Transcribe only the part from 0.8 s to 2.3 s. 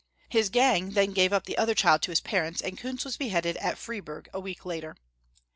then gave up the other child to his